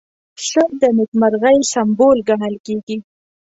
[0.35, 2.97] پسه د نېکمرغۍ سمبول ګڼل کېږي.